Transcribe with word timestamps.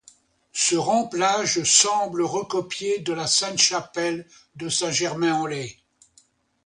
Ce 0.53 0.73
remplage 0.75 1.61
semble 1.63 2.23
recopié 2.23 3.03
sur 3.05 3.15
la 3.15 3.27
Sainte-Chapelle 3.27 4.27
de 4.55 4.67
Saint-Germain-en-Laye. 4.67 5.77